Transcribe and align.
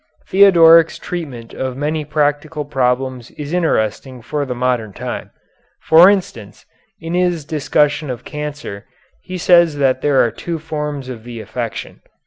Theodoric's 0.25 0.97
treatment 0.97 1.53
of 1.53 1.77
many 1.77 2.03
practical 2.05 2.65
problems 2.65 3.29
is 3.37 3.53
interesting 3.53 4.23
for 4.23 4.47
the 4.47 4.55
modern 4.55 4.93
time. 4.93 5.29
For 5.83 6.09
instance, 6.09 6.65
in 6.99 7.13
his 7.13 7.45
discussion 7.45 8.09
of 8.09 8.25
cancer 8.25 8.87
he 9.21 9.37
says 9.37 9.75
that 9.77 10.01
there 10.01 10.25
are 10.25 10.31
two 10.31 10.57
forms 10.57 11.07
of 11.07 11.23
the 11.23 11.39
affection. 11.39 12.01